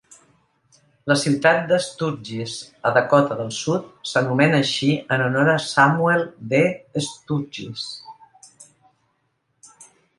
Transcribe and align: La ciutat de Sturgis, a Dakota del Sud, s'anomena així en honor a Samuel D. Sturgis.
La 1.11 1.17
ciutat 1.23 1.59
de 1.71 1.77
Sturgis, 1.87 2.55
a 2.91 2.95
Dakota 2.97 3.37
del 3.43 3.53
Sud, 3.59 3.93
s'anomena 4.13 4.63
així 4.63 4.91
en 5.17 5.25
honor 5.29 5.53
a 5.55 5.61
Samuel 5.69 6.27
D. 6.55 6.65
Sturgis. 7.11 7.89